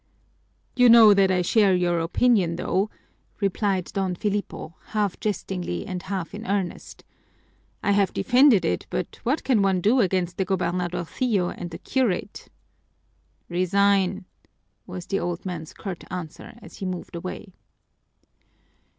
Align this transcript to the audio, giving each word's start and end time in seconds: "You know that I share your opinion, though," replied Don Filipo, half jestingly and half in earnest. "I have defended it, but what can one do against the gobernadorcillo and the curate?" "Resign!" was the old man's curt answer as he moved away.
"You 0.75 0.89
know 0.89 1.13
that 1.13 1.29
I 1.29 1.43
share 1.43 1.75
your 1.75 1.99
opinion, 1.99 2.55
though," 2.55 2.89
replied 3.39 3.85
Don 3.93 4.15
Filipo, 4.15 4.75
half 4.85 5.19
jestingly 5.19 5.85
and 5.85 6.01
half 6.01 6.33
in 6.33 6.43
earnest. 6.47 7.03
"I 7.83 7.91
have 7.91 8.11
defended 8.11 8.65
it, 8.65 8.87
but 8.89 9.19
what 9.21 9.43
can 9.43 9.61
one 9.61 9.79
do 9.79 9.99
against 9.99 10.37
the 10.37 10.45
gobernadorcillo 10.47 11.49
and 11.55 11.69
the 11.69 11.77
curate?" 11.77 12.47
"Resign!" 13.47 14.25
was 14.87 15.05
the 15.05 15.19
old 15.19 15.45
man's 15.45 15.71
curt 15.71 16.03
answer 16.09 16.57
as 16.63 16.77
he 16.77 16.87
moved 16.87 17.15
away. 17.15 17.53